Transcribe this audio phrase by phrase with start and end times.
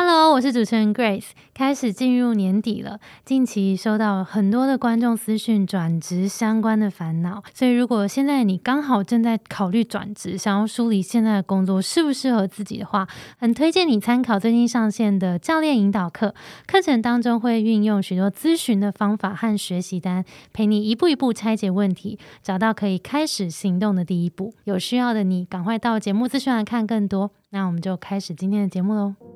[0.00, 1.30] Hello，我是主持人 Grace。
[1.52, 13.08] 开始进入年底了，近期收到很多的观众私讯转职相关的烦恼，所以如果现在你刚好正在考虑转职，想要梳理现在的工作适不适合自己的话，
[13.38, 16.32] 很推荐你参考最近上线的教练引导课。
[16.68, 24.54] 课程当中会运用许多咨询的方法和学习单，陪你一步一步拆解问题，找到可以开始行动的第一步。
[24.62, 27.32] 有需要的你，赶快到节目资讯栏看更多。
[27.50, 29.27] 那我们就开始今天的节目喽。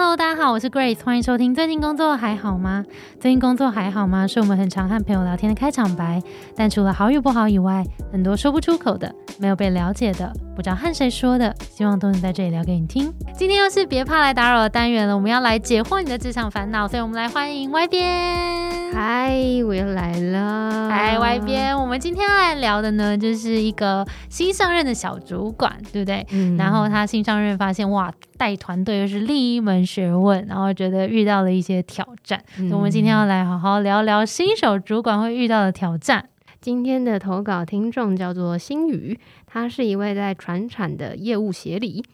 [0.00, 1.52] Hello，大家好，我是 Grace，欢迎收听。
[1.52, 2.84] 最近工作还好吗？
[3.18, 4.28] 最近工作还好吗？
[4.28, 6.22] 是我们很常和朋友聊天的开场白。
[6.54, 13.14] 但除了好与不好以外，很多说不出口的，没有被了解的，不知道和谁说的，希望都能在这里聊给你听。
[13.32, 18.92] 今天又是别怕来打扰的单元了，我们要来解惑你的职场烦恼，所以我们来欢迎 Y 边。
[18.92, 20.88] 嗨，我又来了。
[20.90, 26.26] 嗨，Y 边，我们今天要来聊的呢，就是一个新上任的小主管，对不对？
[26.32, 32.42] 嗯然后他新上任发现，哇，带团队又是另一门学问，然后觉得遇到了一些挑战。
[32.56, 36.24] 所以我们今天要来好好聊聊新手主管会遇到的挑战。
[36.60, 42.04] 今天的投稿听众叫做新宇，他是一位在船产的业务协理。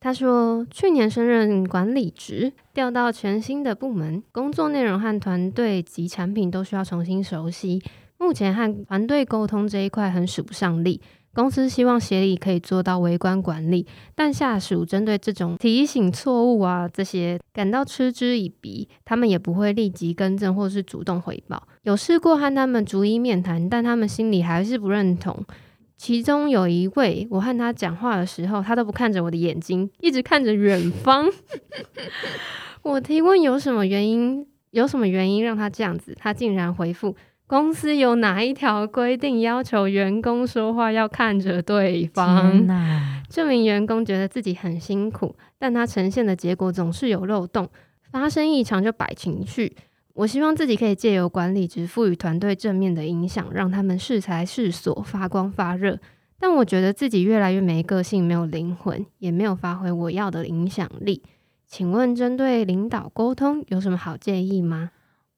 [0.00, 7.80] 他说，去年升任管理职，调到全新的部门，工作内容和团队及产品都需要重新熟悉。
[8.18, 11.00] 目前和团队沟通这一块很使不上力。
[11.34, 21.66] 公司希望协理可以做到微观管理，但下属针对这种提醒错误啊这些感到嗤之以鼻，他们也不会立即更正或是主动回报。
[21.82, 25.44] 有试过和他们逐一面谈，但他们心里还是不认同。
[25.96, 31.30] 其中有一位，我和他讲话的时候，他都不看着我的眼睛，一直看着远方。
[32.82, 37.14] 我提问有什么原因，有什么原因让他这样子，他竟然回复：
[37.46, 42.66] 公司有哪一条规定要求员工说话要看着对方？
[43.28, 47.68] 这名员工觉得自己很辛苦，但他呈现的结果总是有漏洞，
[48.10, 49.76] 发生异常就摆情绪。
[50.14, 55.98] 我希望自己可以借由管理职赋予团队正面的影响，让他们适才适所，发光发热。
[56.38, 61.22] 但我觉得自己越来越没个性，没有灵魂，也没有发挥我要的影响力。
[61.66, 64.90] 请问，针对领导沟通有什么好建议吗？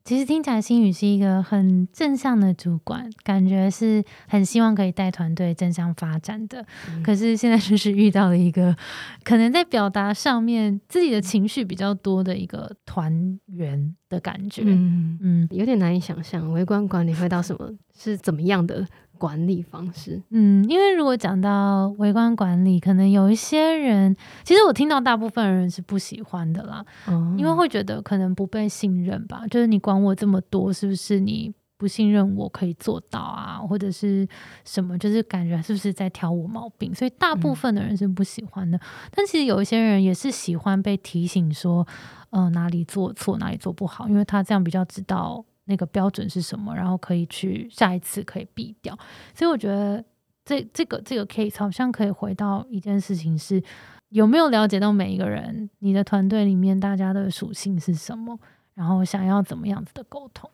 [0.07, 6.65] 其实听起来新宇是一个很正向的主管，感觉是很希望可以带团队正向发展的。
[6.89, 8.77] 嗯可是现在就是遇到了一个
[9.25, 14.63] 可能在表达上面自己的情绪比较多的一个团员的感觉。
[14.65, 17.69] 嗯，嗯有点难以想象微观管理会到什么
[17.99, 18.87] 是怎么样的
[19.19, 20.23] 管理方式。
[20.31, 26.85] 嗯，因为如果讲到微观管理，可能有一些人，其实我听到大部分人是不喜欢的啦。
[27.07, 34.27] 哦因为会觉得可能不被信任吧，就是你管我这么多，是不是你不信任我可以做到啊，或者是
[34.65, 36.95] 什么，就是感觉是不是在挑我毛病？
[36.95, 38.81] 所以大部分的人是不喜欢的，
[39.15, 41.87] 但其实有一些人也是喜欢被提醒说，
[42.31, 48.99] 呃，哪里做错，哪里做不好，因为他这样比较知道那个标准是什么，然后可以去下一次可以避掉。
[49.35, 50.05] 所以我觉得
[50.45, 53.63] 这这个这个 case 好像可以回到一件事情是。
[54.11, 58.39] 有没有了解到每一个人，你的团队里面大家的属性是什么，
[58.73, 60.49] 然后想要怎么样子的沟通？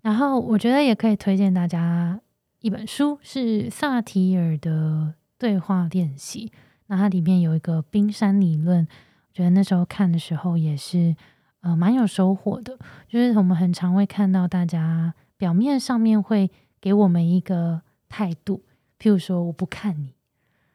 [0.00, 2.18] 然后我觉得也可以推荐大家
[2.60, 6.50] 一本书，是萨提尔的对话练习。
[6.86, 8.88] 那它里面有一个冰山理论，
[9.28, 11.14] 我觉得那时候看的时候也是
[11.60, 12.78] 呃蛮有收获的。
[13.08, 18.62] 就是我们很常会看到大家表面上面会给我们一个态度，
[18.98, 19.96] 譬如说我不看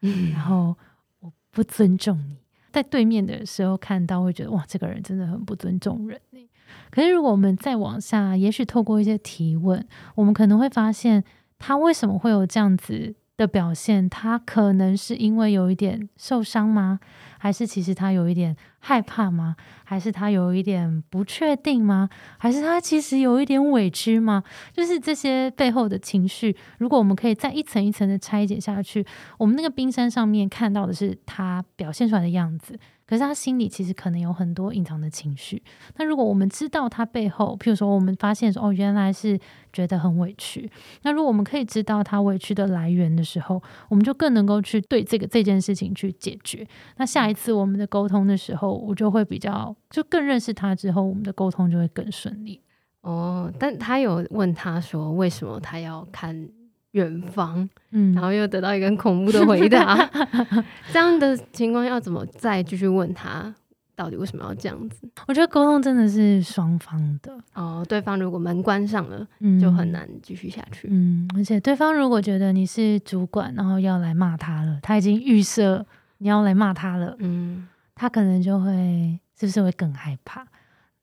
[0.01, 0.75] 你， 然后
[1.19, 2.37] 我不尊重你，
[2.71, 6.47] 在对面的时候看到会觉得哇，这个人真的很不尊重人欸
[6.89, 11.23] 可是如果我们再往下，也许透过一些提问，我们可能会发现
[11.59, 14.09] 他为什么会有这样子的表现？
[14.09, 16.99] 他可能是因为有一点受伤吗？
[17.37, 19.55] 还是其实他有一点害怕吗？
[19.83, 22.09] 还是他有一点不确定吗？
[22.37, 24.43] 还是他其实有一点委屈吗？
[24.71, 29.05] 就是这些背后的情绪，如果我们可以再一层一层的拆解下去，
[29.37, 35.61] 我们那个冰山上面看到的是他表现出来的样子，可是他心里其实可能有很多隐藏的情绪。
[35.97, 39.39] 那如果我们知道他背后，譬如说我们发现说哦，原来是
[39.71, 40.69] 觉得很委屈，
[41.03, 46.67] 那如果我们可以知道他委屈的来源的时候，我们就更能够去对这个这件事情去解决。
[46.97, 52.61] 那下一次我们的沟通的时候，我就会比较就更认识他之后，我们的沟通就会更顺利。
[53.01, 56.47] 哦，但他有问他说为什么他要看
[56.93, 60.09] 远方，嗯，然后又得到一个很恐怖的回答。
[60.91, 63.53] 这样的情况要怎么再继续问他
[63.95, 65.07] 到底为什么要这样子？
[65.27, 69.91] 我觉得沟通真的是双方的，哦，对方如果门关上了，嗯就很。
[69.91, 70.87] 难继续下去。
[70.89, 75.85] 嗯，而且对方如果觉得你是主管，然后要来骂他了，他已经预设
[76.17, 80.43] 你要来骂他了，嗯他可能就会是不是会更害怕？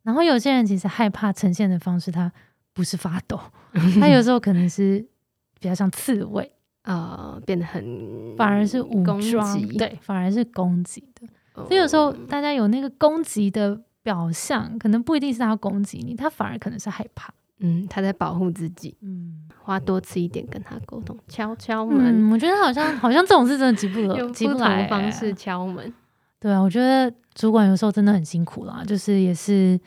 [0.03, 2.33] 然后有些人其实害怕呈现的方式，他
[2.73, 3.39] 不是发抖，
[4.01, 5.07] 他有时候可能是
[5.61, 6.51] 比较像刺猬，
[6.83, 11.27] 呃，变得很反而是武攻装，击对，反而是攻击的。
[11.55, 17.33] 哦所以有时候大家有那个攻击的表象，可能不一定是他要攻击你，他反而可能是害怕。
[17.59, 25.93] 嗯，他在保护自己，嗯，花多次一点跟他沟通，敲敲门，嗯，我觉得好像好像这种事真的急不了， 用不急不来、同方欸式敲门。
[26.41, 29.79] 对啊，我觉得主管有时候真的很辛苦啦，就是也是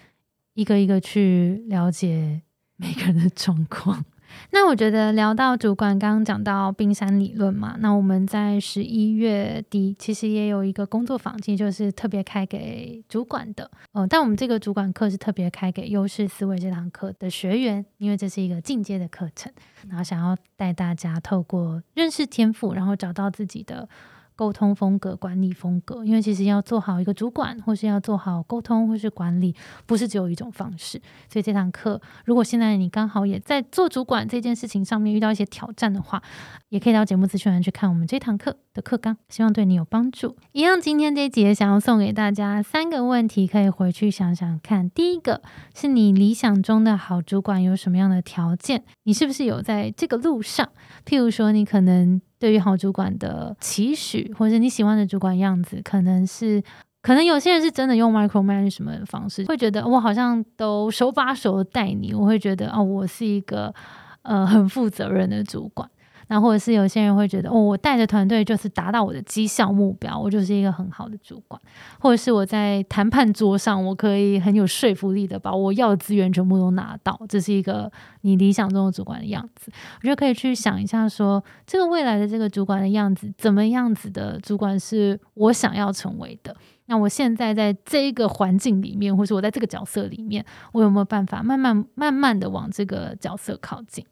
[0.54, 2.40] 一个一个去了解
[2.76, 4.06] 每个人的状况。
[4.52, 13.70] 那我觉得聊到主管，刚刚讲到冰山理论嘛，那我们在十一月底其实也有一个工作坊，其实就是特别开给主管的。
[13.94, 19.52] 呃，但我们这个主管课是特别开给优势思维这堂课的学员，因为这是一个进阶的课程，
[19.90, 23.88] 然后想要带大家透过认识天赋，然后找到自己的
[24.36, 26.04] 沟通风格、管理风格。
[26.04, 31.02] 因为其实要做好一个主管，或是要做好沟通或是管理，不是只有一种方式。
[31.30, 36.22] 所以这堂课，如果现在你刚好也在做主管这件事情上面遇到一些挑战的话，
[36.70, 40.36] 也可以到节目资讯栏去看我们这堂课的课纲，希望对你有帮助。
[40.52, 44.90] 一样，今天这一节想要送给大家三个问题，可以回去想想看。
[44.90, 45.42] 第一个
[45.76, 48.84] 是你理想中的好主管有什么样的条件？
[49.04, 50.68] 你是不是有在这个路上？
[51.06, 56.64] 譬如说，你可能对于好主管的期许，或者你喜欢的主管样子，可能是。
[57.06, 63.76] 可能有些人是真的用 micromanage 什么的方式，会觉得我好像都手把手带你，我会觉得哦，我是一个
[64.22, 65.90] 呃很负责任的主管。
[66.28, 71.62] 那或者是有些人会觉得，哦，我带着团队就是达到我的绩效目标，我就是一个很好的主管，
[72.00, 77.92] 或者是我在谈判桌上，我可以很有说服力的把我要的资源全部都拿到，这是一个
[78.22, 79.72] 你理想中的主管的样子。
[80.00, 86.56] 我觉得可以去想一下说这个未来的这个主管的样子，怎么样子的主管是我想要成为的。
[86.86, 90.44] 那我现在在这个环境里面，或是我在这个角色里面，
[90.74, 94.06] 我有没有办法慢慢慢慢的往这个角色靠近？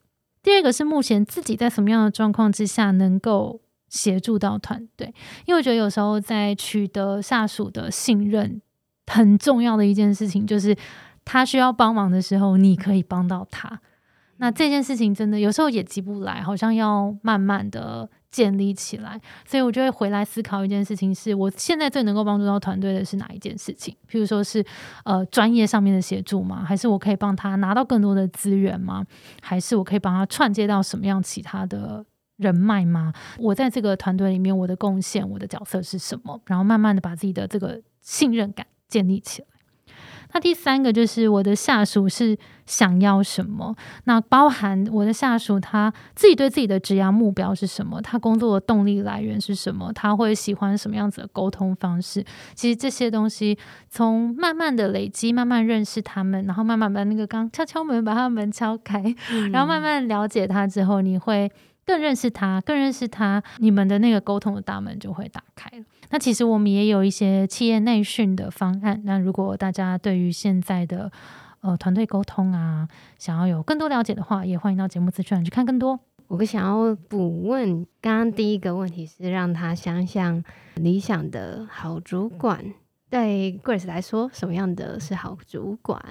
[0.44, 5.14] 第二个是目前自己在什么样的状况之下能够协助到团队，
[5.46, 8.62] 因为我觉得有时候在取得下属的信任，
[9.08, 10.76] 很重要的一件事情就是
[11.24, 13.82] 他需要帮忙的时候，你可以帮到他。
[14.42, 19.22] 那这件事情真的有时候也急不来，好像要慢慢的建立起来。
[19.46, 23.96] 所以我就会回来思考一件事情是：我现在最能够帮助到团队的是哪一件事情？
[24.10, 24.66] 譬如说是
[25.06, 26.66] 呃专业上面的协助吗？
[26.66, 29.06] 还是我可以帮他拿到更多的资源吗？
[29.44, 32.04] 还是我可以帮他串接到什么样其他的
[32.38, 33.14] 人脉吗？
[33.38, 36.42] 我在这个团队里面，我的贡献、我的角色是什么？
[36.48, 39.48] 然后慢慢的把自己的这个信任感建立起来。
[40.34, 43.76] 那第三个就是我的下属是想要什么，
[44.06, 52.24] 那包含我的下属他自己对自己的职业目标是什么，他工作的动力来源是什么，他会喜欢什么样子的沟通方式。
[52.54, 53.58] 其实这些东西
[53.90, 59.04] 从慢慢的累积，慢慢认识他们，然后慢慢把那个刚敲敲门，把他们敲开，
[59.52, 61.52] 然后慢慢了解他之后，你会
[61.86, 65.84] 更认识他，更认识他，你们的那个沟通的大门就会打开了。
[66.10, 69.02] 那其实我们也有一些企业内训的方案。
[69.06, 71.12] 那如果大家对于现在的
[71.62, 72.88] 呃团队沟通啊，
[73.18, 76.00] 想要有更多了解的话，也欢迎到节目资讯去看更多。
[76.28, 80.42] 我想要补问，刚刚第一个问题是让他想想
[80.76, 82.74] 理想的好主管，
[83.10, 86.02] 对 Grace 来说，什么样的是好主管？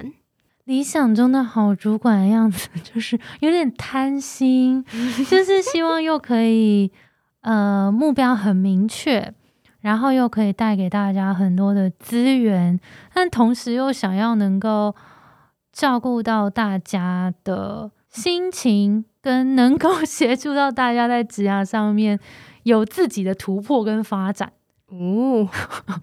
[0.70, 4.84] 理想中的好主管的样子， 就是有点贪心，
[5.28, 6.92] 就是希望又可以
[7.40, 9.34] 呃目标很明确，
[9.80, 12.78] 然后又可以带给大家很多的资源，
[13.12, 14.94] 但同时又想要能够
[15.72, 22.20] 照顾到大家的心情，跟能够 协助到大家在职涯上面
[22.62, 24.52] 有自己的突破跟发展。
[24.90, 25.48] 哦，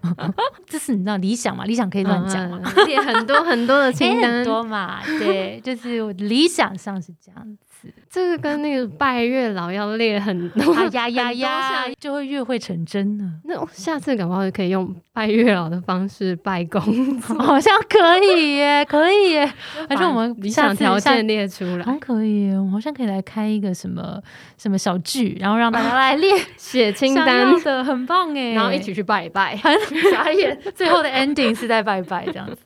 [0.66, 1.64] 这是你知道理想嘛？
[1.66, 2.60] 理想可以乱讲嘛？
[2.64, 7.58] 嗯很多很多的清很单， 多嘛，对，就是我理想上是这样子。
[8.10, 13.32] 这个跟那个拜月老要列很 多啊呀呀呀，就会越会成真呢。
[13.44, 16.80] 那我下次搞不好可以用拜月老的方式拜公，
[17.20, 19.52] 好像可以耶，可以耶。
[19.88, 24.20] 而且我们理想条件列出来，好像可以耶，我们好像可以来开一个什么
[24.56, 28.52] 什么小剧，然后让大家来列写清单，的，很棒哎。
[28.52, 29.56] 然后一起去拜一拜。
[29.56, 29.72] 很
[30.10, 32.56] 傻眼，最后的 ending 是在拜拜这样子，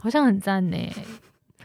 [0.00, 0.76] 好像很赞呢。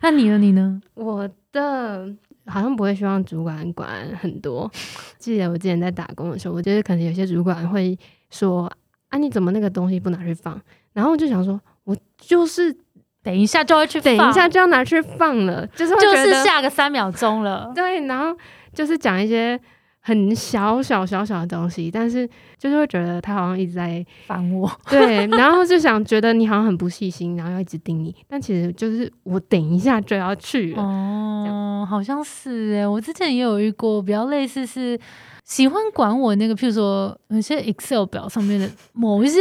[0.01, 0.37] 那你呢？
[0.37, 0.81] 你呢？
[0.95, 2.11] 我的
[2.51, 3.89] 好像不会希望主管管
[4.19, 4.69] 很多。
[5.17, 7.97] 记得我之前在打工的时候，我觉得可能有些主管会
[8.29, 8.71] 说
[9.09, 10.61] ：“啊，你怎么那个东西不拿去放？”
[10.93, 12.75] 然后我就想说，我就是
[13.23, 17.71] 等一下就会去放等，一下就要拿去放了，就是会就是下个三秒钟了。
[17.73, 18.37] 对，然后
[18.73, 19.59] 就是讲一些
[20.03, 22.27] 很小小小小的东西，但是
[22.57, 30.81] 就是会觉得他好像一直在烦我， 对，然后就想觉得你好像很不细心，然后要一直盯你，但其实就是我等一下就要去了。
[30.81, 34.99] 哦，好像是哎，我之前也有遇过，比较类似是
[35.43, 39.39] 喜欢管我那个，譬如说有些 Excel 表上面的某一些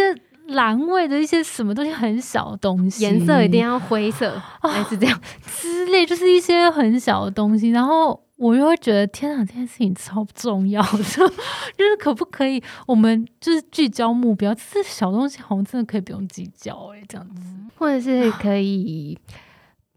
[0.54, 5.20] 栏位的一些什么东西，很小的东西，颜色一定要灰色，还是这样。
[5.46, 17.42] 之类，就是一些很小的东西，然后我又会觉得天啊，这件事情超重要的， 就是可不可以我们就是聚焦目标，这小东西好像真的可以不用计较哎，这样子。
[17.76, 19.18] 或者是可以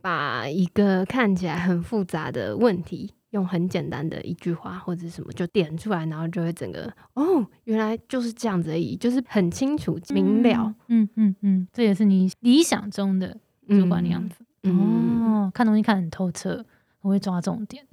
[0.02, 10.74] 把一个看起来很复杂的问题，用很简单的一句话或者什么就点出来，然后就会整个哦，原来就是这样子而已，就是很清楚明了。
[10.88, 13.38] 嗯嗯嗯，这也是你理想中的
[13.68, 14.38] 主管的样子。
[14.64, 16.64] 嗯，哦，看东西看得很透彻，
[17.00, 17.86] 很会抓重点，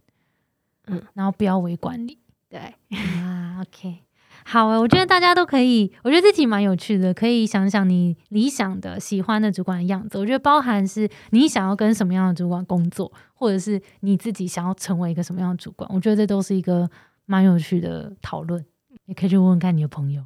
[0.86, 2.18] 嗯，然后不要围管理
[2.48, 2.74] 对，
[3.18, 3.60] 啊。
[3.60, 3.98] OK，
[4.44, 10.18] 好啊，我觉得大家都可以，我觉得这题蛮有趣的，可以想想你理想的、喜欢的主管的样子。
[10.18, 15.88] 我觉得包含是你想要跟什么样的主管工作，或者是你自己想要成为一个什么样的主管。
[15.94, 16.88] 我觉得这都是一个
[17.26, 18.64] 蛮有趣的讨论，
[19.06, 20.22] 也可以去问问看你的朋友，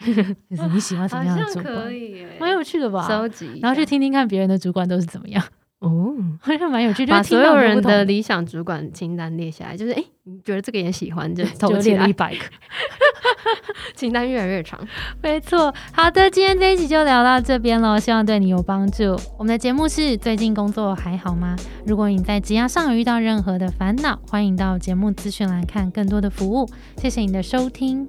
[0.00, 1.74] 就是你喜欢什么样的主管，
[2.38, 3.08] 蛮有趣的吧？
[3.08, 5.42] 收集然后去听听看别人的主管都是怎么样，
[5.84, 6.14] 哦。
[6.40, 12.40] 好像蛮有趣，就是把所有人的理想主管清单列下来，就是哎、诶你觉得这个也喜欢，就投就起来，一百个。
[13.94, 14.78] 清单越来越长。
[15.22, 19.16] 没错，好的，今天这一集就聊到这边了，希望对你有帮助。
[19.38, 21.56] 我们的节目是最近工作还好吗？
[21.86, 26.68] 如果你在职涯上有遇到任何的烦恼，欢迎到节目资讯栏看更多的服务。
[26.96, 28.08] 谢谢你的收听。